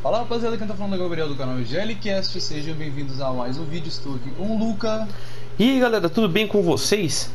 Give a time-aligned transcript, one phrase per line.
[0.00, 3.58] Fala rapaziada, quem tá falando é o Gabriel do canal GLCast, sejam bem-vindos a mais
[3.58, 5.08] um vídeo, estou aqui com o Luca.
[5.58, 7.28] E aí galera, tudo bem com vocês?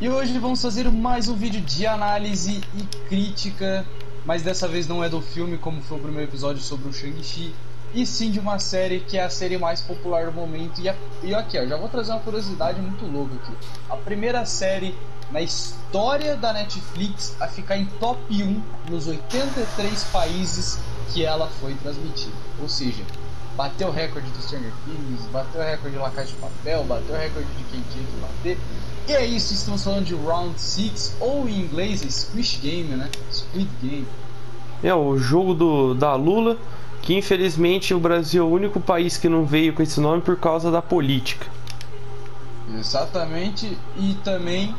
[0.00, 3.86] E hoje vamos fazer mais um vídeo de análise e crítica,
[4.26, 7.54] mas dessa vez não é do filme como foi o primeiro episódio sobre o Shang-Chi,
[7.94, 10.80] e sim de uma série que é a série mais popular do momento.
[10.80, 13.52] E, a, e aqui, ó, já vou trazer uma curiosidade muito louca aqui.
[13.88, 14.92] A primeira série
[15.34, 20.78] na história da Netflix a ficar em top 1 nos 83 países
[21.12, 22.36] que ela foi transmitida.
[22.62, 23.02] Ou seja,
[23.56, 27.16] bateu o recorde do Stranger Things, bateu o recorde de La Casa de Papel, bateu
[27.16, 28.58] o recorde de quem tinha que bater.
[29.08, 33.10] E é isso, estamos falando de Round 6, ou em inglês Squish Game, né?
[33.32, 34.06] Squid Game.
[34.84, 36.56] É, o jogo do, da Lula,
[37.02, 40.36] que infelizmente o Brasil é o único país que não veio com esse nome por
[40.36, 41.46] causa da política.
[42.78, 44.72] Exatamente, e também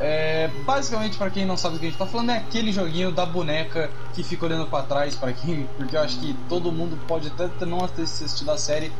[0.00, 3.12] é, basicamente, para quem não sabe do que a gente tá falando, é aquele joguinho
[3.12, 6.98] da boneca que fica olhando para trás, para quem, porque eu acho que todo mundo
[7.06, 8.92] pode até não ter assistido a série,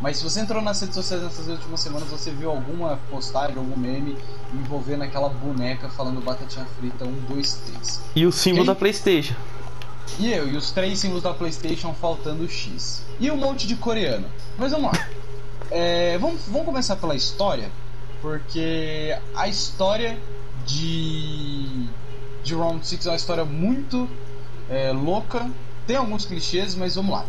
[0.00, 3.78] mas se você entrou nas redes sociais nessas últimas semanas, você viu alguma postagem, algum
[3.78, 4.16] meme
[4.54, 8.02] envolvendo aquela boneca falando batatinha frita 1, 2, 3.
[8.16, 8.66] E o símbolo quem...
[8.66, 9.34] da PlayStation.
[10.18, 13.04] E eu, e os três símbolos da PlayStation faltando X.
[13.20, 14.26] E um monte de coreano.
[14.58, 15.08] Mas vamos lá.
[15.70, 17.70] É, vamos, vamos começar pela história,
[18.20, 20.18] porque a história
[20.66, 21.86] de,
[22.42, 24.08] de Round 6 é uma história muito
[24.68, 25.50] é, louca.
[25.86, 27.24] Tem alguns clichês, mas vamos lá.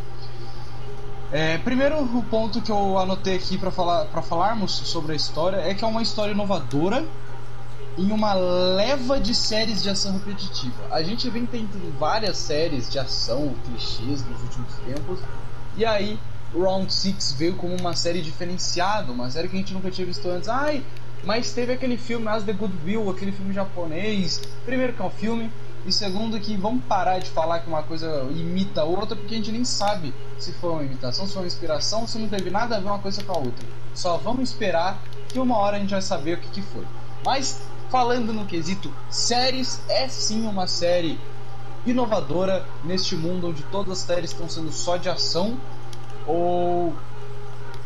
[1.32, 5.58] É, primeiro, o ponto que eu anotei aqui para falar, para falarmos sobre a história
[5.58, 7.06] é que é uma história inovadora
[7.98, 10.76] em uma leva de séries de ação repetitiva.
[10.92, 15.20] A gente vem tentando várias séries de ação, clichês nos últimos tempos,
[15.78, 16.20] e aí
[16.54, 20.28] Round 6 veio como uma série diferenciada, uma série que a gente nunca tinha visto
[20.30, 20.50] antes.
[20.50, 20.84] Ai,
[21.24, 24.42] mas teve aquele filme As the Good Will, aquele filme japonês.
[24.66, 25.52] Primeiro que é um filme,
[25.86, 29.38] e segundo que vamos parar de falar que uma coisa imita a outra, porque a
[29.38, 32.78] gente nem sabe se foi uma imitação, se foi uma inspiração, se não teve nada
[32.78, 33.68] a ver uma coisa com a outra.
[33.94, 36.86] Só vamos esperar que uma hora a gente vai saber o que, que foi.
[37.26, 41.20] Mas falando no quesito séries, é sim uma série
[41.86, 45.58] inovadora neste mundo onde todas as séries estão sendo só de ação
[46.28, 46.94] ou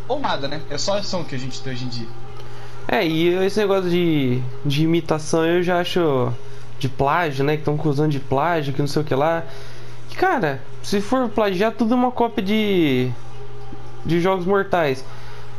[0.07, 0.61] ou nada, né?
[0.69, 2.07] É só ação que a gente tem hoje em dia.
[2.87, 6.31] É, e esse negócio de, de imitação eu já acho
[6.77, 7.53] de plágio, né?
[7.53, 9.43] Que estão acusando de plágio, que não sei o que lá.
[10.09, 13.09] Que, cara, se for plagiar, tudo é uma cópia de.
[14.05, 15.03] de jogos mortais.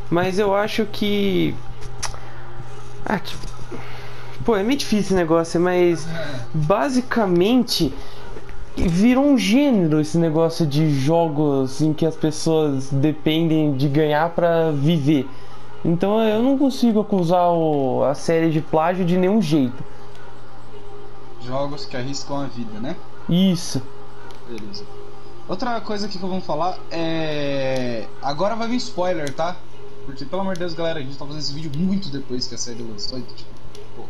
[0.09, 1.53] Mas eu acho que.
[3.05, 3.45] Ah, tipo.
[4.45, 6.07] Pô, é meio difícil esse negócio, mas.
[6.53, 7.93] Basicamente.
[8.79, 14.69] Virou um gênero esse negócio de jogos em que as pessoas dependem de ganhar para
[14.71, 15.27] viver.
[15.85, 19.83] Então eu não consigo acusar o, a série de plágio de nenhum jeito.
[21.41, 22.95] Jogos que arriscam a vida, né?
[23.29, 23.81] Isso.
[24.47, 24.83] Beleza.
[25.47, 28.05] Outra coisa aqui que eu vou falar é.
[28.21, 29.55] Agora vai vir spoiler, tá?
[30.05, 32.55] Porque, pelo amor de Deus, galera, a gente tá fazendo esse vídeo muito depois que
[32.55, 33.19] a série lançou.
[33.19, 33.49] Então, tipo,
[33.95, 34.03] pô,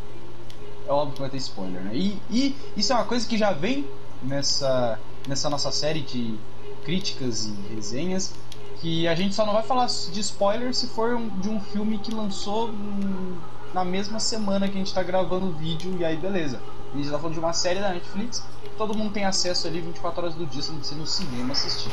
[0.87, 1.91] é óbvio que vai ter spoiler, né?
[1.93, 3.85] E, e isso é uma coisa que já vem
[4.21, 6.37] nessa, nessa nossa série de
[6.85, 8.33] críticas e resenhas
[8.81, 11.97] que a gente só não vai falar de spoiler se for um, de um filme
[11.97, 13.37] que lançou hum,
[13.73, 16.61] na mesma semana que a gente tá gravando o vídeo e aí beleza.
[16.93, 18.43] A gente tá falando de uma série da Netflix,
[18.77, 21.51] todo mundo tem acesso ali 24 horas do dia, você não precisa ir no cinema
[21.51, 21.91] assistir.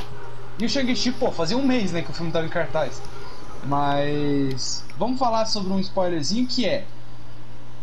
[0.59, 3.03] E o Shang-Chi, pô, fazia um mês, né, que o filme tava em cartaz.
[3.67, 6.87] Mas vamos falar sobre um spoilerzinho que é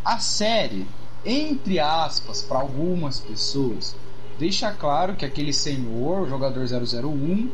[0.06, 0.88] a série,
[1.26, 3.96] entre aspas, para algumas pessoas,
[4.40, 7.50] deixa claro que aquele senhor, o jogador 001,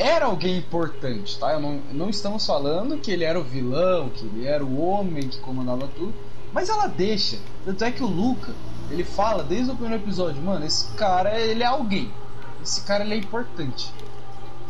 [0.00, 1.58] era alguém importante, tá?
[1.58, 5.38] Não, não, estamos falando que ele era o vilão, que ele era o homem que
[5.40, 6.14] comandava tudo,
[6.54, 7.38] mas ela deixa.
[7.66, 8.54] Tanto é que o Luca,
[8.90, 12.10] ele fala desde o primeiro episódio, mano, esse cara, ele é alguém.
[12.62, 13.92] Esse cara, ele é importante.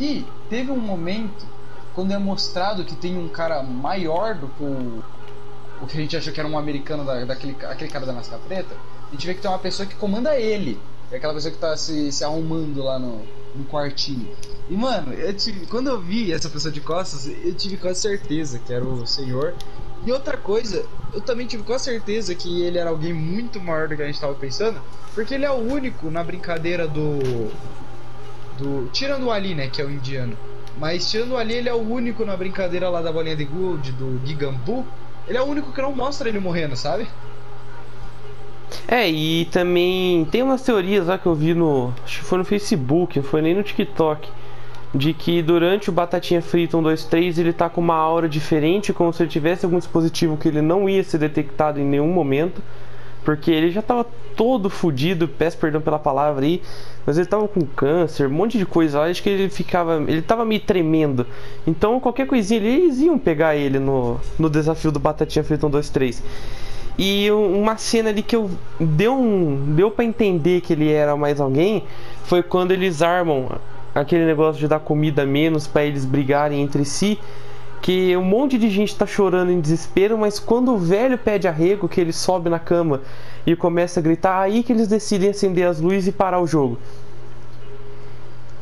[0.00, 1.46] E teve um momento,
[1.94, 5.04] quando é mostrado que tem um cara maior do que o,
[5.80, 8.42] o que a gente achou que era um americano, da, daquele aquele cara da máscara
[8.48, 8.74] preta,
[9.08, 10.80] a gente vê que tem uma pessoa que comanda ele.
[11.10, 13.22] É aquela pessoa que tá se, se arrumando lá no,
[13.54, 14.28] no quartinho.
[14.68, 18.58] E, mano, eu tive, quando eu vi essa pessoa de costas, eu tive quase certeza
[18.58, 19.54] que era o senhor.
[20.06, 23.96] E outra coisa, eu também tive quase certeza que ele era alguém muito maior do
[23.96, 24.80] que a gente tava pensando,
[25.14, 27.18] porque ele é o único na brincadeira do.
[28.56, 30.36] do tirando o Ali, né, que é o indiano.
[30.78, 33.90] Mas tirando o Ali, ele é o único na brincadeira lá da bolinha de gold,
[33.92, 34.86] do Gigambu.
[35.26, 37.08] Ele é o único que não mostra ele morrendo, sabe?
[38.86, 41.92] É, e também tem umas teorias lá que eu vi no.
[42.04, 44.28] Acho que foi no Facebook, não foi nem no TikTok.
[44.92, 48.92] De que durante o Batatinha Frita 1, 2, 3 ele tá com uma aura diferente,
[48.92, 52.60] como se ele tivesse algum dispositivo que ele não ia ser detectado em nenhum momento.
[53.24, 56.62] Porque ele já tava todo fudido, peço perdão pela palavra aí,
[57.04, 60.02] mas ele tava com câncer, um monte de coisa lá, acho que ele ficava.
[60.08, 61.26] Ele tava meio tremendo.
[61.66, 65.90] Então qualquer coisinha eles iam pegar ele no, no desafio do Batatinha Frita 1, 2,
[65.90, 66.22] 3.
[67.02, 71.40] E uma cena ali que eu deu um deu para entender que ele era mais
[71.40, 71.84] alguém
[72.24, 73.58] foi quando eles armam
[73.94, 77.18] aquele negócio de dar comida menos para eles brigarem entre si
[77.80, 81.88] que um monte de gente tá chorando em desespero, mas quando o velho pede arrego,
[81.88, 83.00] que ele sobe na cama
[83.46, 86.78] e começa a gritar, aí que eles decidem acender as luzes e parar o jogo.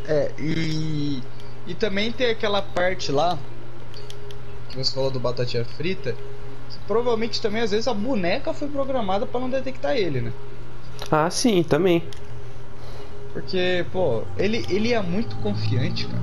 [0.06, 1.20] É, e,
[1.66, 3.36] e também tem aquela parte lá
[4.70, 6.14] que você falou do batatinha frita,
[6.88, 10.32] provavelmente também às vezes a boneca foi programada para não detectar ele, né?
[11.10, 12.02] Ah, sim, também.
[13.32, 16.22] Porque, pô, ele, ele é muito confiante, cara.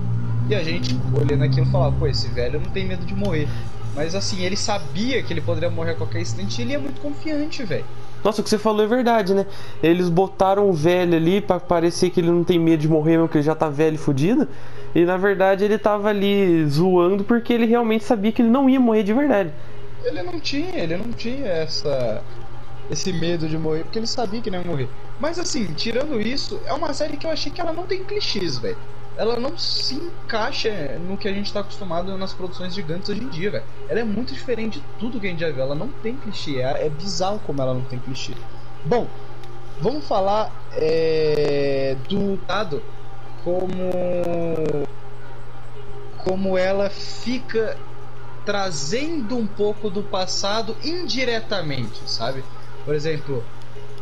[0.49, 3.47] E a gente, olhando aquilo, falava, pô, esse velho não tem medo de morrer.
[3.95, 6.99] Mas assim, ele sabia que ele poderia morrer a qualquer instante e ele é muito
[6.99, 7.85] confiante, velho.
[8.23, 9.45] Nossa, o que você falou é verdade, né?
[9.81, 13.29] Eles botaram o velho ali para parecer que ele não tem medo de morrer, mesmo
[13.29, 14.47] que ele já tá velho e fudido.
[14.93, 18.79] E na verdade ele tava ali zoando porque ele realmente sabia que ele não ia
[18.79, 19.51] morrer de verdade.
[20.05, 22.23] Ele não tinha, ele não tinha essa
[22.89, 24.89] esse medo de morrer, porque ele sabia que não ia morrer.
[25.19, 28.59] Mas assim, tirando isso, é uma série que eu achei que ela não tem clichês,
[28.59, 28.77] velho
[29.17, 33.29] ela não se encaixa no que a gente está acostumado nas produções gigantes hoje em
[33.29, 33.63] dia, velho.
[33.87, 35.61] Ela é muito diferente de tudo que a gente já viu.
[35.61, 36.59] Ela não tem clichê.
[36.59, 38.33] É, é bizarro como ela não tem clichê.
[38.83, 39.07] Bom,
[39.79, 42.83] vamos falar é, do dado
[43.43, 44.87] como
[46.17, 47.77] como ela fica
[48.45, 52.43] trazendo um pouco do passado indiretamente, sabe?
[52.85, 53.43] Por exemplo,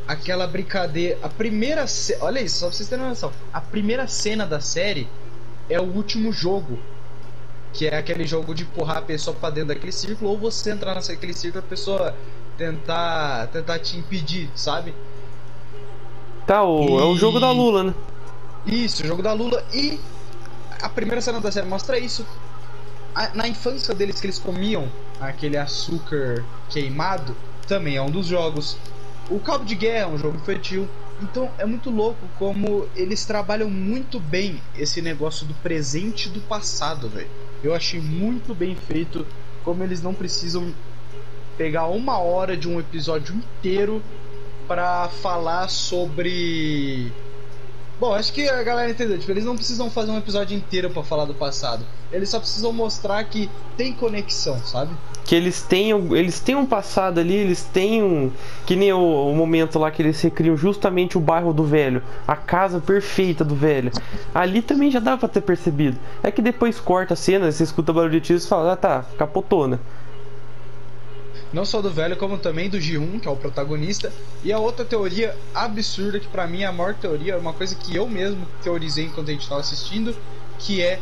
[0.07, 1.17] aquela brincadeira.
[1.23, 1.87] A primeira.
[1.87, 2.17] Ce...
[2.19, 3.31] Olha isso, só pra vocês terem noção.
[3.51, 5.07] A primeira cena da série
[5.69, 6.77] é o último jogo.
[7.71, 10.93] Que é aquele jogo de empurrar a pessoa pra dentro daquele círculo, ou você entrar
[10.93, 12.15] naquele círculo e a pessoa
[12.55, 14.93] tentar, tentar te impedir, sabe?
[16.45, 17.01] Tá, o, e...
[17.01, 17.93] é o jogo da Lula, né?
[18.65, 19.63] Isso, o jogo da Lula.
[19.73, 19.99] E
[20.81, 22.25] a primeira cena da série mostra isso.
[23.33, 27.35] Na infância deles que eles comiam aquele açúcar queimado,
[27.67, 28.77] também é um dos jogos.
[29.29, 30.87] O Cabo de Guerra é um jogo infantil.
[31.21, 36.41] Então é muito louco como eles trabalham muito bem esse negócio do presente e do
[36.41, 37.29] passado, velho.
[37.63, 39.25] Eu achei muito bem feito
[39.63, 40.73] como eles não precisam
[41.55, 44.01] pegar uma hora de um episódio inteiro
[44.67, 47.11] para falar sobre
[48.03, 49.17] Bom, acho que a galera entendeu.
[49.17, 51.85] Tipo, eles não precisam fazer um episódio inteiro para falar do passado.
[52.11, 54.91] Eles só precisam mostrar que tem conexão, sabe?
[55.23, 58.29] Que eles tenham, eles têm um passado ali, eles têm um.
[58.65, 62.35] Que nem o, o, momento lá que eles recriam justamente o bairro do velho, a
[62.35, 63.89] casa perfeita do velho.
[64.35, 65.97] Ali também já dá pra ter percebido.
[66.21, 68.75] É que depois corta a cena, você escuta o barulho de tiros e fala, ah
[68.75, 69.79] tá, capotou, né?
[71.53, 74.11] Não só do velho, como também do G1, que é o protagonista.
[74.43, 77.75] E a outra teoria absurda, que para mim é a maior teoria, é uma coisa
[77.75, 80.15] que eu mesmo teorizei enquanto a gente estava assistindo,
[80.57, 80.99] que é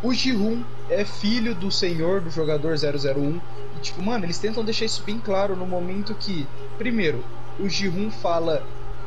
[0.00, 3.40] o Ji-Hoon é filho do senhor do jogador 001.
[3.76, 6.46] E tipo, mano, eles tentam deixar isso bem claro no momento que,
[6.78, 7.24] primeiro,
[7.58, 8.64] o Ji-Hoon fala.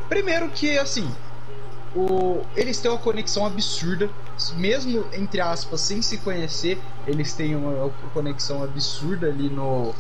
[0.10, 1.10] Primeiro que assim,
[1.96, 4.10] o, eles têm uma conexão absurda,
[4.58, 6.78] mesmo entre aspas, sem se conhecer,
[7.08, 9.96] eles têm uma, uma conexão absurda ali no,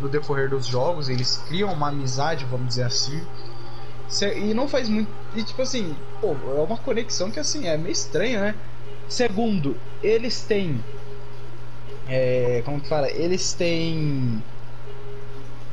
[0.00, 3.20] no decorrer dos jogos, eles criam uma amizade, vamos dizer assim.
[4.36, 5.10] E não faz muito.
[5.34, 8.54] E tipo assim, pô, é uma conexão que assim, é meio estranha, né?
[9.08, 10.82] Segundo, eles têm.
[12.08, 13.10] É, como que fala?
[13.10, 14.42] Eles têm.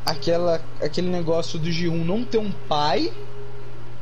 [0.06, 3.12] Aquela, aquele negócio do G1 não ter um pai.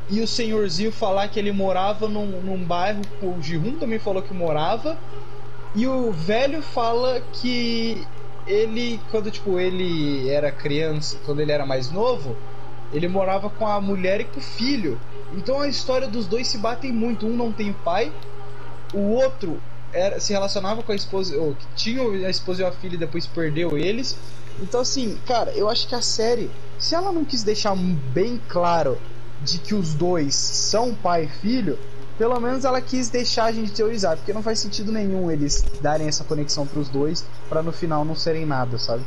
[0.10, 3.02] E o senhorzinho falar que ele morava num, num bairro.
[3.22, 4.98] O G1 também falou que morava.
[5.76, 8.06] E o velho fala que
[8.46, 12.36] ele, quando tipo, ele era criança, quando ele era mais novo,
[12.92, 15.00] ele morava com a mulher e com o filho.
[15.36, 17.26] Então a história dos dois se batem muito.
[17.26, 18.12] Um não tem pai,
[18.94, 19.60] o outro
[19.92, 23.26] era, se relacionava com a esposa, ou tinha a esposa e a filha e depois
[23.26, 24.16] perdeu eles.
[24.62, 29.00] Então assim, cara, eu acho que a série, se ela não quis deixar bem claro
[29.42, 31.78] de que os dois são pai e filho,
[32.18, 36.08] pelo menos ela quis deixar a gente teorizar, porque não faz sentido nenhum eles darem
[36.08, 39.04] essa conexão para os dois, para no final não serem nada, sabe?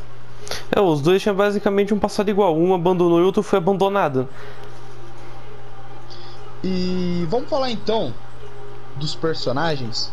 [0.74, 4.28] É, os dois tinham basicamente um passado igual, um abandonou e o outro foi abandonado.
[6.62, 8.12] E vamos falar então
[8.96, 10.10] dos personagens,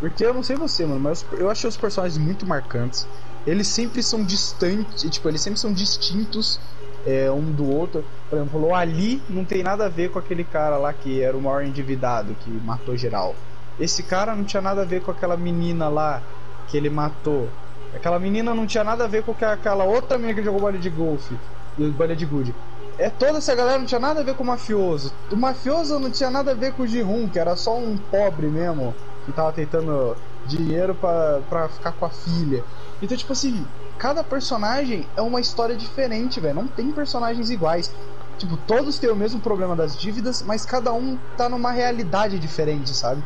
[0.00, 3.06] porque eu não sei você, mano, mas eu achei os personagens muito marcantes.
[3.46, 6.58] Eles sempre são distantes, tipo, eles sempre são distintos
[7.06, 8.04] é, um do outro.
[8.28, 11.40] Por exemplo, Ali não tem nada a ver com aquele cara lá que era o
[11.40, 13.34] maior endividado, que matou geral.
[13.78, 16.22] Esse cara não tinha nada a ver com aquela menina lá
[16.68, 17.48] que ele matou.
[17.94, 20.90] Aquela menina não tinha nada a ver com aquela outra menina que jogou bola de
[20.90, 21.36] golfe
[21.78, 22.54] e bola de gude.
[22.98, 25.12] é toda essa galera não tinha nada a ver com o mafioso.
[25.30, 28.46] O mafioso não tinha nada a ver com o Jihun, que era só um pobre
[28.46, 28.94] mesmo,
[29.24, 30.16] que tava tentando
[30.46, 32.64] dinheiro para ficar com a filha.
[33.02, 33.66] Então, tipo assim,
[33.98, 36.54] cada personagem é uma história diferente, velho.
[36.54, 37.92] Não tem personagens iguais.
[38.38, 42.90] Tipo, todos têm o mesmo problema das dívidas, mas cada um tá numa realidade diferente,
[42.90, 43.22] sabe?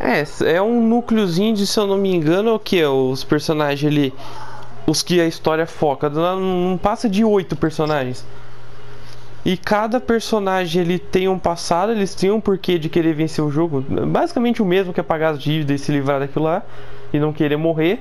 [0.00, 2.82] É, é um núcleozinho de, se eu não me engano, é o que?
[2.84, 4.14] Os personagens ali.
[4.86, 6.08] Os que a história foca.
[6.08, 8.24] Não passa de oito personagens.
[9.44, 13.50] E cada personagem ele tem um passado, eles têm um porquê de querer vencer o
[13.50, 13.84] jogo.
[14.06, 16.62] Basicamente o mesmo que é pagar as dívidas e se livrar daquilo lá
[17.12, 18.00] e não querer morrer.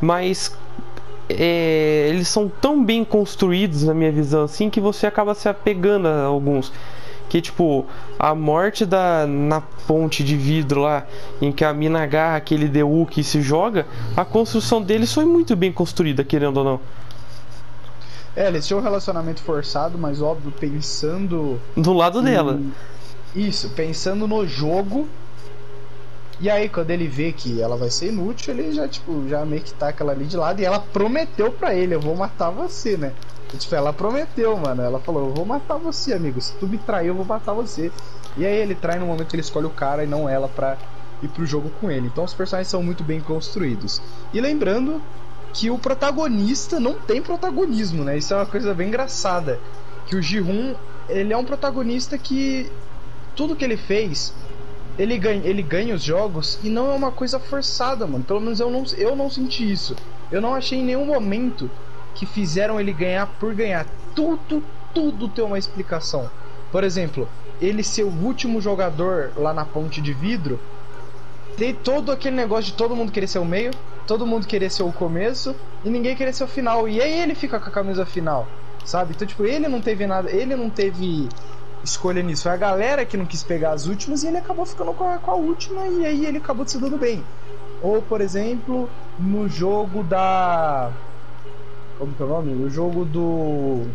[0.00, 0.56] Mas
[1.28, 6.08] é, eles são tão bem construídos na minha visão assim que você acaba se apegando
[6.08, 6.72] a alguns
[7.28, 7.86] que tipo
[8.18, 11.06] a morte da na ponte de vidro lá
[11.40, 13.86] em que a mina agarra aquele DU que se joga
[14.16, 16.80] a construção deles foi muito bem construída querendo ou não
[18.34, 22.24] é eles tinham um relacionamento forçado mas óbvio pensando do lado em...
[22.24, 22.60] dela
[23.34, 25.08] isso pensando no jogo
[26.42, 29.62] e aí, quando ele vê que ela vai ser inútil, ele já, tipo, já meio
[29.62, 30.58] que taca ela ali de lado.
[30.60, 33.12] E ela prometeu pra ele: Eu vou matar você, né?
[33.54, 34.82] E, tipo, ela prometeu, mano.
[34.82, 36.40] Ela falou: Eu vou matar você, amigo.
[36.40, 37.92] Se tu me trair, eu vou matar você.
[38.36, 40.76] E aí, ele trai no momento que ele escolhe o cara e não ela pra
[41.22, 42.08] ir pro jogo com ele.
[42.08, 44.02] Então, os personagens são muito bem construídos.
[44.34, 45.00] E lembrando
[45.52, 48.16] que o protagonista não tem protagonismo, né?
[48.16, 49.60] Isso é uma coisa bem engraçada.
[50.06, 50.74] Que o Ji-Hun,
[51.08, 52.70] ele é um protagonista que
[53.34, 54.34] tudo que ele fez
[54.98, 58.24] ele ganha, ele ganha os jogos e não é uma coisa forçada, mano.
[58.24, 59.96] Pelo menos eu não, eu não senti isso.
[60.30, 61.70] Eu não achei em nenhum momento
[62.14, 63.86] que fizeram ele ganhar por ganhar.
[64.14, 64.62] Tudo,
[64.94, 66.30] tudo tem uma explicação.
[66.70, 67.28] Por exemplo,
[67.60, 70.60] ele ser o último jogador lá na ponte de vidro,
[71.56, 73.72] tem todo aquele negócio de todo mundo querer ser o meio,
[74.06, 75.54] todo mundo querer ser o começo
[75.84, 76.88] e ninguém querer ser o final.
[76.88, 78.46] E aí ele fica com a camisa final,
[78.84, 79.12] sabe?
[79.14, 81.28] Então, tipo, ele não teve nada, ele não teve
[81.84, 82.44] escolha nisso.
[82.44, 85.18] Foi a galera que não quis pegar as últimas e ele acabou ficando com a,
[85.18, 87.22] com a última e aí ele acabou se dando bem.
[87.82, 90.92] Ou, por exemplo, no jogo da.
[91.98, 92.64] Como que é o nome?
[92.64, 93.86] O jogo do.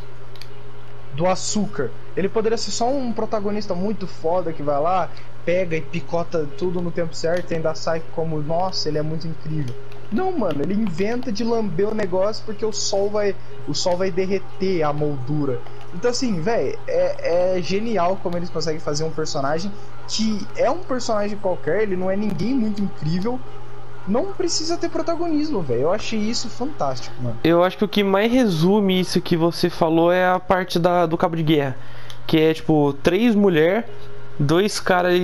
[1.14, 1.90] Do açúcar.
[2.16, 5.10] Ele poderia ser só um protagonista muito foda que vai lá,
[5.48, 9.25] pega e picota tudo no tempo certo e ainda sai como, nossa, ele é muito
[9.25, 9.74] incrível.
[10.12, 13.34] Não, mano, ele inventa de lamber o negócio porque o sol vai,
[13.66, 15.62] o sol vai derreter a moldura.
[15.94, 19.72] Então, assim, velho, é, é genial como eles conseguem fazer um personagem
[20.06, 23.39] que é um personagem qualquer, ele não é ninguém muito incrível,
[24.06, 25.84] não precisa ter protagonismo, velho.
[25.84, 27.38] Eu achei isso fantástico, mano.
[27.42, 31.06] Eu acho que o que mais resume isso que você falou é a parte da,
[31.06, 31.77] do cabo de guerra.
[32.25, 33.86] Que é tipo, três mulheres,
[34.39, 35.20] dois caras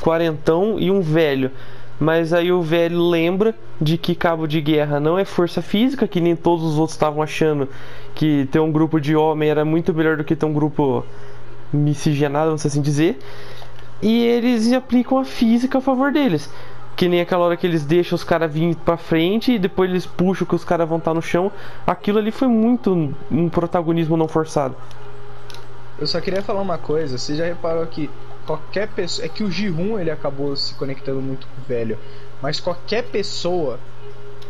[0.00, 1.50] quarentão e um velho.
[1.98, 6.18] Mas aí o velho lembra de que cabo de guerra não é força física, que
[6.18, 7.68] nem todos os outros estavam achando
[8.14, 11.04] que ter um grupo de homem era muito melhor do que ter um grupo
[11.70, 13.18] miscigenado, vamos assim dizer.
[14.00, 16.50] E eles aplicam a física a favor deles.
[16.96, 20.06] Que nem aquela hora que eles deixam os caras vir pra frente e depois eles
[20.06, 21.52] puxam que os caras vão estar tá no chão.
[21.86, 24.74] Aquilo ali foi muito um protagonismo não forçado.
[25.98, 28.08] Eu só queria falar uma coisa, você já reparou que
[28.50, 29.24] qualquer pessoa.
[29.24, 31.98] É que o G1 ele acabou se conectando muito com o velho.
[32.42, 33.78] Mas qualquer pessoa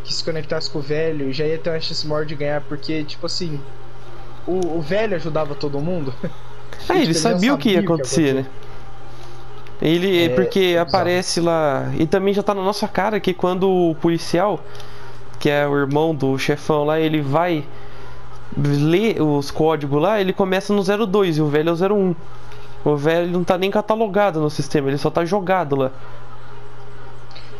[0.03, 3.03] que se conectasse com o velho já ia ter uma chance maior de ganhar, porque,
[3.03, 3.59] tipo assim,
[4.47, 6.13] o, o velho ajudava todo mundo.
[6.89, 8.45] É, ele, sabia o que ia acontecer, né?
[9.79, 11.91] Ele, é, porque aparece lá.
[11.99, 14.63] E também já tá na nossa cara que quando o policial,
[15.37, 17.65] que é o irmão do chefão lá, ele vai
[18.57, 22.15] ler os códigos lá, ele começa no 02 e o velho é o 01.
[22.83, 25.91] O velho não tá nem catalogado no sistema, ele só tá jogado lá.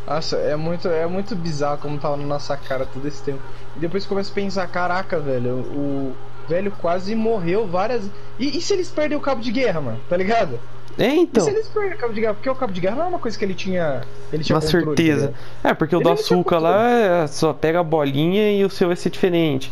[0.07, 3.39] Nossa, é muito, é muito bizarro como tava na nossa cara todo esse tempo.
[3.77, 6.15] E depois começa a pensar, caraca, velho, o
[6.49, 8.09] velho quase morreu várias.
[8.37, 9.99] E, e se eles perdem o cabo de guerra, mano?
[10.09, 10.59] Tá ligado?
[10.97, 11.43] É, então.
[11.43, 12.33] E se eles perdem o cabo de guerra?
[12.33, 14.01] Porque o cabo de guerra não é uma coisa que ele tinha.
[14.33, 15.33] Ele tinha uma certeza.
[15.61, 18.69] Tá é, porque o ele do açúcar lá é só pega a bolinha e o
[18.69, 19.71] seu vai ser diferente.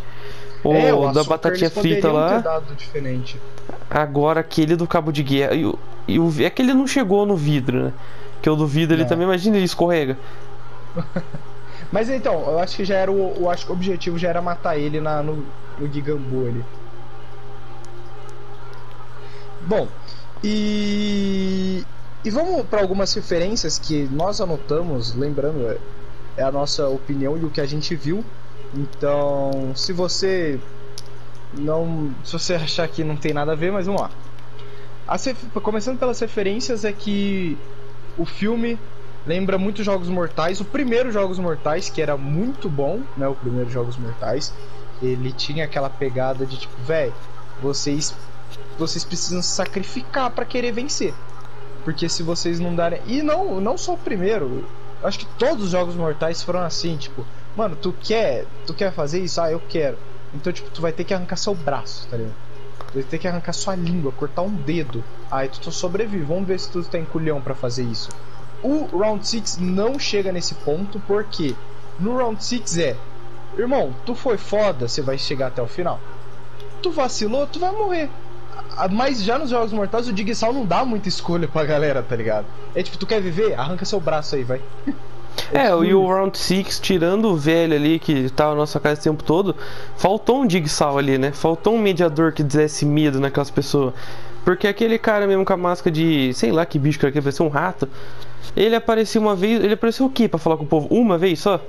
[0.64, 2.44] O, é, o da batatinha frita lá.
[3.90, 5.56] Agora aquele do cabo de guerra.
[5.56, 5.74] E,
[6.08, 7.94] e o, é que ele não chegou no vidro, né?
[8.42, 10.18] Que o do vidro ele também, imagina, ele escorrega.
[11.92, 13.36] Mas então, eu acho que já era o.
[13.38, 15.46] Eu acho que o objetivo já era matar ele na, no,
[15.80, 16.66] no Gigambu ali.
[19.62, 19.88] Bom,
[20.44, 21.84] e.
[22.24, 25.78] E vamos para algumas referências que nós anotamos, lembrando, é,
[26.36, 28.26] é a nossa opinião e o que a gente viu.
[28.74, 30.60] Então, se você
[31.54, 34.12] não, se você achar que não tem nada a ver, mas vamos lá.
[35.62, 37.58] começando pelas referências é que
[38.18, 38.78] o filme
[39.26, 43.70] lembra muito Jogos Mortais, o primeiro Jogos Mortais, que era muito bom, né, o primeiro
[43.70, 44.54] Jogos Mortais.
[45.02, 47.14] Ele tinha aquela pegada de tipo, velho,
[47.62, 48.14] vocês
[48.78, 51.14] vocês precisam se sacrificar para querer vencer.
[51.84, 53.02] Porque se vocês não darem.
[53.06, 54.66] E não, não só o primeiro.
[55.04, 57.26] Acho que todos os jogos mortais foram assim, tipo,
[57.56, 58.46] mano, tu quer.
[58.66, 59.42] Tu quer fazer isso?
[59.42, 59.98] Ah, eu quero.
[60.34, 62.36] Então, tipo, tu vai ter que arrancar seu braço, tá ligado?
[62.92, 65.04] Tu vai ter que arrancar sua língua, cortar um dedo.
[65.32, 66.24] Aí tu, tu sobrevive.
[66.24, 68.10] Vamos ver se tu tem culhão para fazer isso.
[68.62, 71.56] O Round 6 não chega nesse ponto, porque
[72.00, 72.96] no Round 6 é.
[73.58, 76.00] Irmão, tu foi foda, você vai chegar até o final.
[76.82, 78.10] Tu vacilou, tu vai morrer.
[78.92, 82.46] Mas já nos Jogos Mortais o Digsal não dá muita escolha pra galera, tá ligado?
[82.74, 83.54] É tipo, tu quer viver?
[83.60, 84.62] Arranca seu braço aí, vai.
[85.54, 89.04] É, e o Round 6, tirando o velho ali que tava na nossa casa o
[89.04, 89.56] tempo todo,
[89.98, 91.32] faltou um Digsal ali, né?
[91.32, 93.94] Faltou um mediador que desse medo naquelas pessoas.
[94.44, 96.34] Porque aquele cara mesmo com a máscara de.
[96.34, 97.88] sei lá que bicho que era, que parecia um rato.
[98.56, 99.64] Ele apareceu uma vez.
[99.64, 100.88] Ele apareceu o quê pra falar com o povo?
[100.90, 101.62] Uma vez só?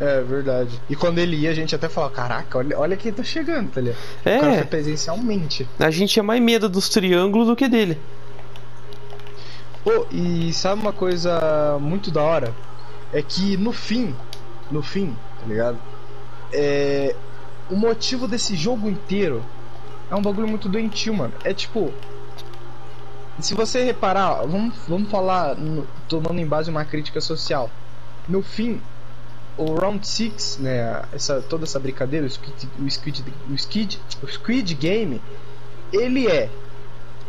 [0.00, 0.80] É verdade.
[0.88, 3.80] E quando ele ia, a gente até falava: Caraca, olha, olha quem tá chegando, tá
[3.80, 3.98] ligado?
[4.24, 4.38] É.
[4.38, 5.68] O cara foi presencialmente.
[5.78, 7.98] A gente tinha mais medo dos triângulos do que dele.
[9.82, 12.54] Pô, e sabe uma coisa muito da hora?
[13.12, 14.14] É que no fim,
[14.70, 15.78] no fim, tá ligado?
[16.52, 17.14] É.
[17.70, 19.42] O motivo desse jogo inteiro
[20.10, 21.32] é um bagulho muito doentio, mano.
[21.44, 21.92] É tipo.
[23.38, 27.70] Se você reparar, vamos, vamos falar, no, tomando em base uma crítica social.
[28.28, 28.82] No fim,
[29.56, 34.26] o Round 6, né, essa, toda essa brincadeira, o Squid, o, Squid, o, Squid, o
[34.26, 35.22] Squid Game,
[35.90, 36.50] ele é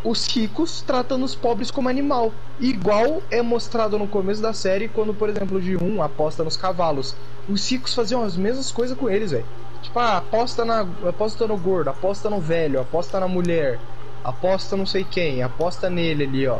[0.04, 2.32] os ricos tratando os pobres como animal.
[2.60, 7.16] Igual é mostrado no começo da série, quando, por exemplo, o G1 aposta nos cavalos.
[7.48, 9.46] Os ricos faziam as mesmas coisas com eles, velho.
[9.82, 13.80] Tipo, ah, aposta, na, aposta no gordo, aposta no velho, aposta na mulher,
[14.24, 16.60] aposta não sei quem, aposta nele ali, ó.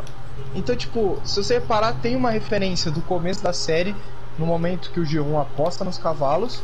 [0.54, 3.94] Então, tipo, se você reparar, tem uma referência do começo da série,
[4.38, 6.60] no momento que o G1 aposta nos cavalos,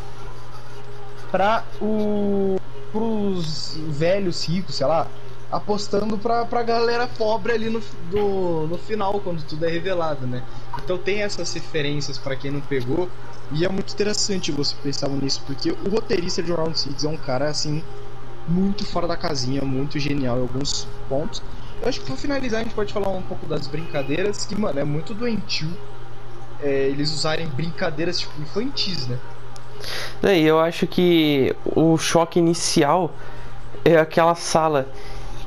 [1.30, 2.56] pra o.
[2.90, 5.06] pros velhos ricos, sei lá,
[5.50, 10.42] apostando pra, pra galera pobre ali no, do, no final, quando tudo é revelado, né?
[10.82, 13.08] Então tem essas referências para quem não pegou.
[13.50, 17.16] E é muito interessante você pensar nisso, porque o roteirista de Round 6 é um
[17.16, 17.82] cara assim
[18.46, 21.42] muito fora da casinha, muito genial em alguns pontos.
[21.80, 24.78] Eu acho que pra finalizar a gente pode falar um pouco das brincadeiras, que, mano,
[24.78, 25.70] é muito doentio
[26.60, 29.18] é, eles usarem brincadeiras tipo infantis, né?
[30.22, 33.12] E eu acho que o choque inicial
[33.84, 34.88] é aquela sala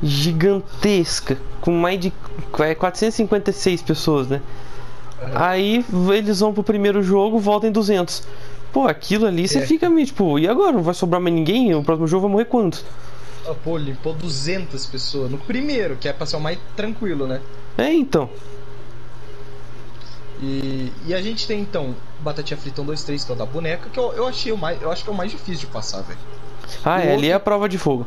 [0.03, 2.11] gigantesca, com mais de
[2.51, 4.41] 456 pessoas, né?
[5.35, 8.23] Aí eles vão pro primeiro jogo, voltam em 200.
[8.73, 9.65] Pô, aquilo ali você É.
[9.65, 10.71] fica meio tipo, e agora?
[10.71, 11.75] Não vai sobrar mais ninguém?
[11.75, 12.83] O próximo jogo vai morrer quantos?
[13.47, 17.41] Ah, Pô, limpou 200 pessoas no primeiro, que é pra ser o mais tranquilo, né?
[17.77, 18.29] É, então.
[20.41, 23.45] E, e a gente tem então Batatinha Frita 1, 2, 3, que é o da
[23.45, 24.81] boneca, que eu, eu achei o mais.
[24.81, 26.19] Eu acho que é o mais difícil de passar, velho.
[26.83, 28.05] Ah, é, ali outro- é a prova de fogo.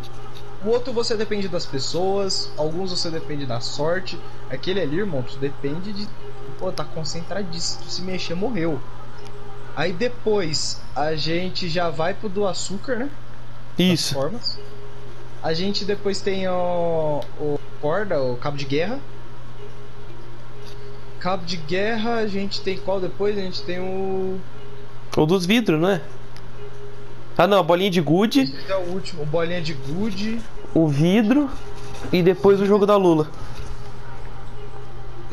[0.64, 4.18] O outro você depende das pessoas, alguns você depende da sorte.
[4.48, 6.08] Aquele ali, irmão, tu depende de.
[6.58, 7.84] Pô, tá concentradíssimo.
[7.84, 8.80] Tu se mexer, morreu.
[9.76, 13.10] Aí depois a gente já vai pro do açúcar, né?
[13.78, 14.16] Isso.
[15.42, 18.98] A gente depois tem o, o corda, o cabo de guerra.
[21.18, 23.36] Cabo de guerra, a gente tem qual depois?
[23.36, 24.40] A gente tem o.
[25.14, 26.00] O dos vidros, não é?
[27.36, 30.40] Ah, não, a bolinha de gude, é o último, o bolinha de gude.
[30.72, 31.50] o vidro
[32.12, 33.28] e depois o jogo da Lula.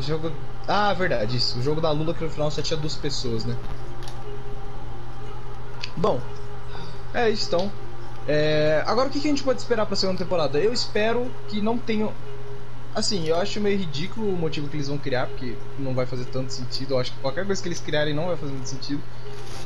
[0.00, 0.32] Jogo.
[0.66, 1.58] Ah, verdade, isso.
[1.58, 3.56] O jogo da Lula que no final só tinha duas pessoas, né?
[5.96, 6.20] Bom,
[7.14, 7.70] é isso então.
[8.26, 10.58] É, Agora o que que a gente pode esperar pra segunda temporada?
[10.58, 12.12] Eu espero que não tenham.
[12.94, 16.24] Assim, eu acho meio ridículo o motivo que eles vão criar, porque não vai fazer
[16.26, 16.94] tanto sentido.
[16.94, 19.00] Eu acho que qualquer coisa que eles criarem não vai fazer muito sentido.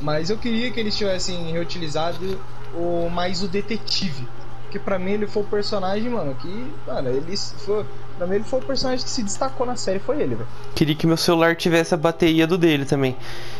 [0.01, 2.39] Mas eu queria que eles tivessem reutilizado
[2.73, 4.25] o mais o detetive.
[4.63, 6.67] Porque pra mim ele foi o personagem, mano, que.
[6.85, 7.85] Mano, ele foi.
[8.17, 10.47] Pra mim ele foi o personagem que se destacou na série, foi ele, velho.
[10.75, 13.15] Queria que meu celular tivesse a bateria do dele também.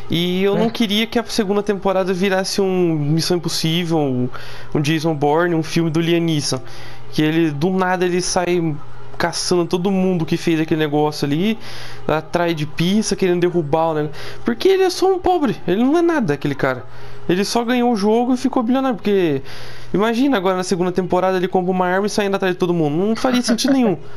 [0.10, 0.60] E eu É.
[0.60, 4.30] não queria que a segunda temporada virasse um Missão Impossível, um,
[4.76, 6.62] um Jason Bourne, um filme do Liam Neeson.
[7.12, 8.76] Que ele, do nada, ele sai
[9.18, 11.58] caçando todo mundo que fez aquele negócio ali,
[12.08, 14.22] atrás de pista, querendo derrubar o negócio.
[14.46, 16.86] Porque ele é só um pobre, ele não é nada, aquele cara.
[17.28, 19.42] Ele só ganhou o jogo e ficou bilionário, porque...
[19.94, 22.74] Imagina agora na segunda temporada ele compra uma arma e sai indo atrás de todo
[22.74, 22.96] mundo.
[22.96, 23.98] Não faria sentido nenhum.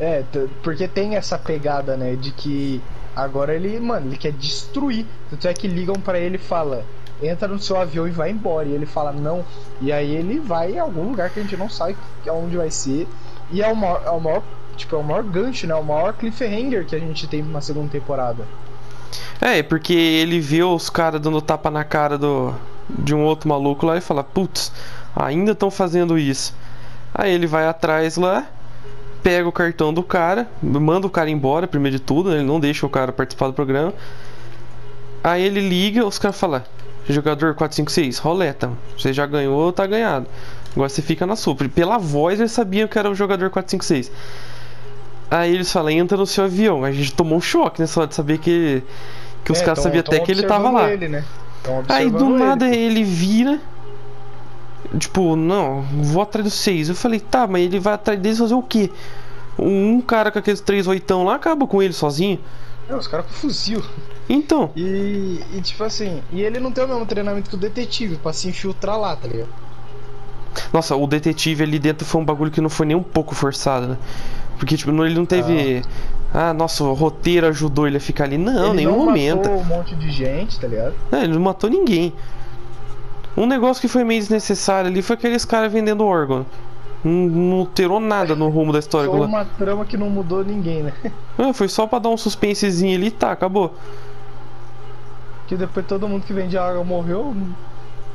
[0.00, 0.24] É,
[0.62, 2.82] porque tem essa pegada, né, de que
[3.14, 5.06] agora ele, mano, ele quer destruir.
[5.30, 6.84] Tanto é que ligam pra ele e fala:
[7.22, 8.66] entra no seu avião e vai embora.
[8.68, 9.44] E ele fala: não.
[9.80, 12.70] E aí ele vai em algum lugar que a gente não sabe que- aonde vai
[12.70, 13.06] ser.
[13.54, 14.42] E é o maior, é o maior
[14.76, 17.88] tipo, é o maior gancho, né, o maior cliffhanger que a gente tem na segunda
[17.88, 18.44] temporada.
[19.40, 22.52] É, porque ele vê os caras dando tapa na cara do,
[22.88, 24.72] de um outro maluco lá e fala, putz,
[25.14, 26.52] ainda estão fazendo isso.
[27.14, 28.44] Aí ele vai atrás lá,
[29.22, 32.38] pega o cartão do cara, manda o cara embora, primeiro de tudo, né?
[32.38, 33.94] ele não deixa o cara participar do programa.
[35.22, 36.60] Aí ele liga, os caras falam:
[37.08, 40.26] Jogador 456, roleta, você já ganhou, tá ganhado.
[40.74, 41.54] Agora você fica na sua.
[41.54, 44.10] Pela voz eles sabiam que era o jogador 456.
[45.30, 46.84] Aí eles falam: entra no seu avião.
[46.84, 48.82] A gente tomou um choque nessa hora de saber que,
[49.44, 50.90] que os É, caras sabiam até que ele tava lá.
[50.92, 51.24] Ele, né?
[51.88, 53.00] Aí do observando nada ele.
[53.00, 53.60] ele vira.
[54.98, 56.88] Tipo, não, vou atrás dos seis.
[56.88, 58.90] Eu falei, tá, mas ele vai atrás deles fazer o quê?
[59.58, 62.38] Um cara com aqueles três oitão lá acaba com ele sozinho.
[62.88, 63.82] É, os caras com fuzil.
[64.28, 68.16] Então, E, e tipo assim, e ele não tem o mesmo treinamento que o detetive
[68.16, 69.48] pra se infiltrar lá, tá ligado?
[70.72, 73.88] Nossa, o detetive ali dentro foi um bagulho que não foi nem um pouco forçado,
[73.88, 73.98] né?
[74.58, 75.82] Porque, tipo, ele não teve.
[76.32, 78.38] Ah, nossa, o roteiro ajudou ele a ficar ali.
[78.38, 79.48] Não, ele nenhum não momento.
[79.48, 80.94] matou um monte de gente, tá ligado?
[81.10, 82.12] Não, ele não matou ninguém.
[83.36, 86.46] Um negócio que foi meio desnecessário ali foi aqueles caras vendendo órgão.
[87.02, 89.10] Não, não alterou nada no rumo da história.
[89.10, 90.92] Foi uma trama que não mudou ninguém, né?
[91.36, 93.74] Ah, foi só pra dar um suspensezinho ali e tá, acabou.
[95.48, 97.34] Que depois todo mundo que vendia água morreu.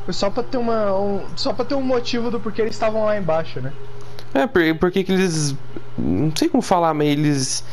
[0.09, 0.99] Foi só pra ter uma.
[0.99, 3.71] Um, só pra ter um motivo do porquê eles estavam lá embaixo, né?
[4.33, 5.55] É, por, porque que eles.
[5.95, 7.63] Não sei como falar, mas eles.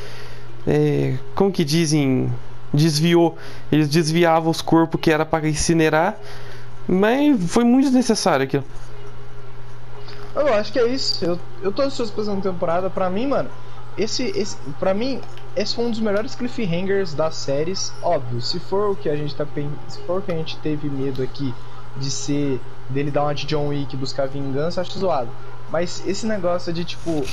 [0.67, 2.31] É, como que dizem?
[2.75, 3.39] Desviou.
[3.73, 6.19] Eles desviavam os corpos que era pra incinerar.
[6.87, 8.65] Mas foi muito desnecessário aquilo.
[10.35, 11.25] Eu acho que é isso.
[11.25, 12.91] Eu, eu tô ansioso pra segunda temporada.
[12.91, 13.49] Pra mim, mano,
[13.97, 14.59] esse, esse.
[14.79, 15.23] Pra mim,
[15.57, 17.95] esse foi um dos melhores cliffhangers das séries.
[18.03, 19.47] Óbvio, se for o que a gente tá
[19.89, 21.55] Se for o que a gente teve medo aqui
[21.99, 22.61] de ser.
[22.89, 25.31] dele dar uma de John Wick buscar vingança, acho zoado.
[25.71, 27.25] Mas esse negócio de, tipo,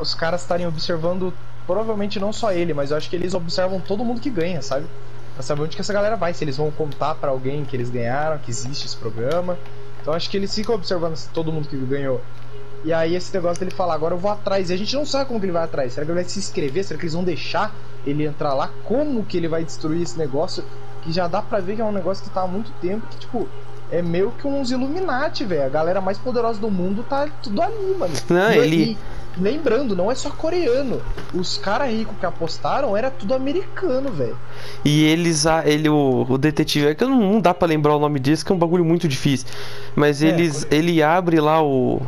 [0.00, 1.32] os caras estarem observando.
[1.66, 4.86] Provavelmente não só ele, mas eu acho que eles observam todo mundo que ganha, sabe?
[5.32, 7.88] Pra saber onde que essa galera vai, se eles vão contar pra alguém que eles
[7.88, 9.58] ganharam, que existe esse programa.
[10.00, 12.20] Então acho que eles ficam observando todo mundo que ganhou.
[12.84, 14.68] E aí esse negócio dele falar, agora eu vou atrás.
[14.68, 15.94] E a gente não sabe como que ele vai atrás.
[15.94, 16.84] Será que ele vai se inscrever?
[16.84, 17.74] Será que eles vão deixar
[18.04, 18.70] ele entrar lá?
[18.84, 20.62] Como que ele vai destruir esse negócio?
[21.02, 23.06] Que já dá pra ver que é um negócio que tá há muito tempo.
[23.06, 23.48] Que, tipo,
[23.90, 25.64] é meio que uns Illuminati, velho.
[25.64, 28.14] A galera mais poderosa do mundo tá tudo ali, mano.
[28.28, 28.96] Não, ele-
[29.36, 31.02] lembrando, não é só coreano.
[31.34, 34.36] Os caras ricos que apostaram era tudo americano, velho.
[34.84, 37.98] E eles, ah, ele, o, o detetive, é que não, não dá pra lembrar o
[37.98, 39.48] nome disso, que é um bagulho muito difícil.
[39.96, 42.00] Mas É, eles, quando- ele abre lá o.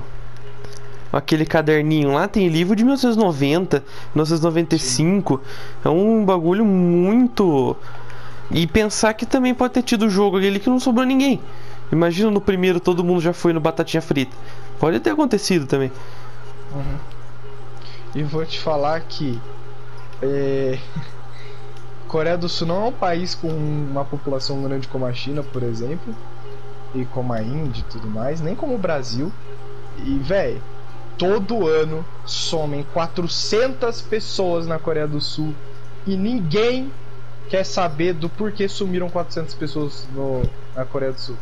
[1.12, 3.82] Aquele caderninho lá, tem livro de 1990,
[4.14, 5.40] 1995.
[5.84, 7.76] É um bagulho muito.
[8.50, 11.40] E pensar que também pode ter tido jogo ali que não sobrou ninguém.
[11.90, 14.36] Imagina no primeiro todo mundo já foi no Batatinha Frita.
[14.78, 15.90] Pode ter acontecido também.
[18.14, 19.40] E vou te falar que
[20.22, 20.78] é,
[22.08, 25.62] Coreia do Sul não é um país com uma população grande como a China, por
[25.62, 26.14] exemplo,
[26.94, 29.32] e como a Índia e tudo mais, nem como o Brasil.
[29.98, 30.62] E, velho,
[31.18, 35.54] todo ano somem 400 pessoas na Coreia do Sul
[36.06, 36.90] e ninguém
[37.48, 40.42] quer saber do porquê sumiram 400 pessoas no,
[40.74, 41.36] na Coreia do Sul.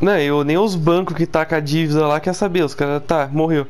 [0.00, 2.62] Não, eu nem os bancos que tá com a dívida lá quer saber.
[2.64, 3.66] Os caras, tá, morreu.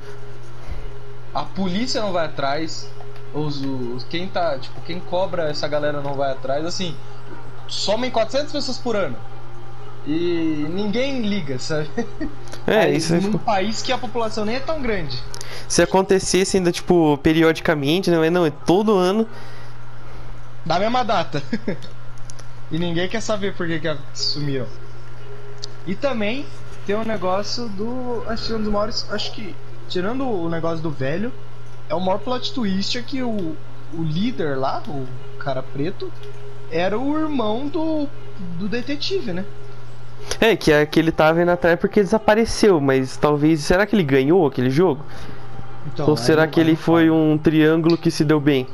[1.34, 2.88] A polícia não vai atrás.
[3.32, 6.64] Os, os- quem tá, tipo, quem cobra essa galera não vai atrás.
[6.64, 6.94] Assim,
[7.68, 9.16] somem 400 pessoas por ano.
[10.06, 11.88] E ninguém liga, sabe?
[12.66, 15.18] É, Aí, isso aí num país que a população nem é tão grande.
[15.68, 18.16] Se acontecesse ainda, tipo, periodicamente, né?
[18.16, 19.28] Mas não, é todo ano.
[20.64, 21.42] Da mesma data.
[22.70, 24.66] e ninguém quer saber por que, que sumiram.
[25.86, 26.46] E também
[26.86, 28.22] tem um negócio do.
[28.26, 29.06] Acho que um dos maiores.
[29.10, 29.54] Acho que.
[29.88, 31.30] Tirando o negócio do velho,
[31.88, 33.54] é o maior plot twist é que o,
[33.92, 35.06] o líder lá, o
[35.38, 36.10] cara preto,
[36.70, 38.08] era o irmão do,
[38.58, 39.44] do detetive, né?
[40.40, 43.60] É, que é que ele tava indo atrás porque desapareceu, mas talvez.
[43.60, 45.04] Será que ele ganhou aquele jogo?
[45.86, 48.66] Então, Ou será que ele foi um triângulo que se deu bem?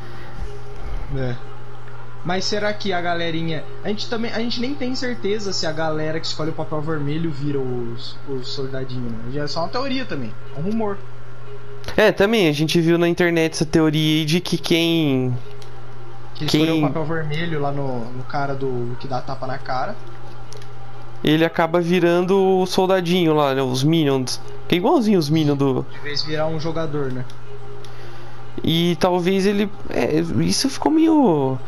[1.17, 1.50] É.
[2.25, 3.65] Mas será que a galerinha.
[3.83, 4.31] A gente também.
[4.33, 8.17] A gente nem tem certeza se a galera que escolhe o papel vermelho vira os,
[8.29, 9.19] os soldadinhos, né?
[9.33, 10.31] Já é só uma teoria também.
[10.55, 10.99] É um rumor.
[11.97, 15.35] É, também, a gente viu na internet essa teoria aí de que quem.
[16.35, 18.97] Que Quem- escolheu o papel vermelho lá no, no cara do.
[19.01, 19.97] que dá tapa na cara.
[21.25, 23.63] Ele acaba virando o soldadinho lá, né?
[23.63, 24.41] Os Minions.
[24.69, 25.87] Que é igualzinho os Minions do.
[25.91, 27.25] De vez virar um jogador, né?
[28.63, 29.71] E talvez ele.
[29.89, 31.59] É, isso ficou meio.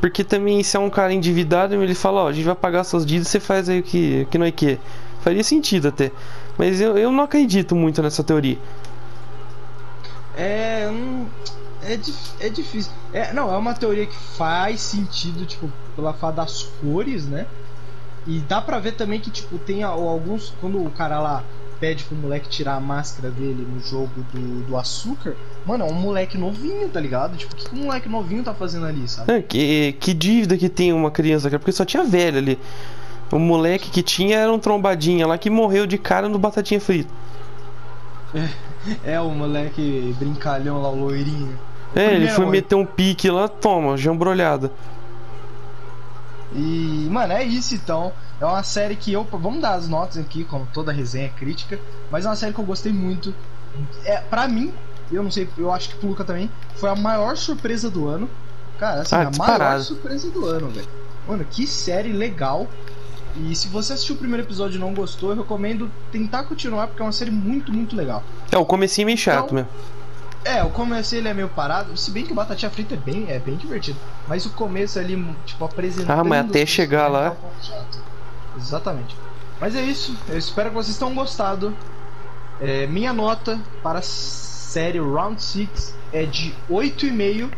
[0.00, 3.04] Porque também se é um cara endividado, ele fala, ó, a gente vai pagar suas
[3.04, 4.78] dívidas, você faz aí o que, que não é que.
[5.20, 6.10] Faria sentido até.
[6.56, 8.58] Mas eu, eu não acredito muito nessa teoria.
[10.34, 10.88] É.
[10.90, 11.26] hum,
[11.82, 11.98] é,
[12.40, 12.92] é difícil.
[13.12, 17.46] É, não, é uma teoria que faz sentido, tipo, pela fato das cores, né?
[18.26, 20.54] E dá pra ver também que, tipo, tem alguns.
[20.60, 21.44] Quando o cara lá
[21.80, 25.94] pede pro moleque tirar a máscara dele no jogo do, do açúcar, mano, é um
[25.94, 27.36] moleque novinho, tá ligado?
[27.36, 29.32] Tipo, o que, um moleque novinho tá fazendo ali, sabe?
[29.32, 32.58] É, que, que dívida que tem uma criança, cara, porque só tinha velho ali.
[33.32, 37.10] O moleque que tinha era um trombadinha lá que morreu de cara no batatinha frita.
[39.04, 41.58] É, o moleque brincalhão lá, o loirinho.
[41.94, 44.70] É, ele foi meter um pique lá, toma, jambrolhada.
[46.52, 48.12] E, mano, é isso então.
[48.40, 49.24] É uma série que eu.
[49.24, 51.78] Vamos dar as notas aqui, como toda resenha é crítica.
[52.10, 53.34] Mas é uma série que eu gostei muito.
[54.04, 54.72] É, pra mim,
[55.12, 58.28] eu não sei, eu acho que pro Luca também, foi a maior surpresa do ano.
[58.78, 60.88] Cara, assim, Ah, a maior surpresa do ano, velho.
[61.28, 62.66] Mano, que série legal.
[63.36, 67.00] E se você assistiu o primeiro episódio e não gostou, eu recomendo tentar continuar, porque
[67.00, 68.24] é uma série muito, muito legal.
[68.50, 69.68] É, o comecinho é meio chato Então, mesmo.
[70.44, 73.26] É, o começo ele é meio parado, se bem que o Batatinha Frita é bem,
[73.28, 73.98] é bem divertido.
[74.26, 76.18] Mas o começo ali, tipo, apresentando...
[76.20, 77.36] Ah, mas até chegar lá-
[78.56, 78.58] um.
[78.58, 79.14] Exatamente.
[79.60, 81.76] Mas é isso, eu espero que vocês tenham gostado.
[82.60, 87.50] É, minha nota para a série Round 6 é de 8,5.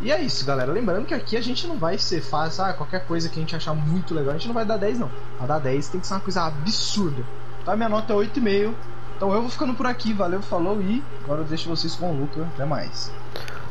[0.00, 0.70] E é isso, galera.
[0.72, 3.54] Lembrando que aqui a gente não vai ser fácil, ah, qualquer coisa que a gente
[3.56, 5.10] achar muito legal, a gente não vai dar 10 não.
[5.36, 7.22] Pra dar 10 tem que ser uma coisa absurda.
[7.62, 8.74] Então a minha nota é 8,5.
[9.18, 12.20] Então eu vou ficando por aqui, valeu, falou e agora eu deixo vocês com o
[12.20, 12.42] Luca.
[12.54, 13.10] Até mais.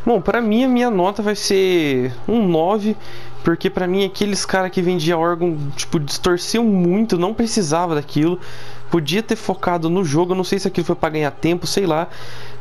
[0.05, 2.97] Bom, pra mim a minha nota vai ser um 9,
[3.45, 8.37] porque pra mim aqueles caras que vendia órgão, tipo, distorciam muito, não precisava daquilo.
[8.91, 12.09] Podia ter focado no jogo, não sei se aquilo foi pra ganhar tempo, sei lá,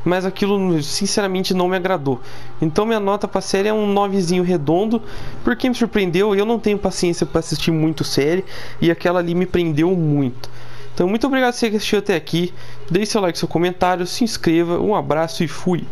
[0.05, 2.21] mas aquilo sinceramente não me agradou.
[2.63, 5.03] Então minha nota pra série é um 9zinho redondo,
[5.43, 8.45] porque me surpreendeu, eu não tenho paciência pra assistir muito série
[8.81, 10.49] e aquela ali me prendeu muito.
[10.97, 12.55] Então muito obrigado por você que assistiu até aqui.
[12.91, 15.85] Deixe seu like, seu comentário, se inscreva, um abraço e fui.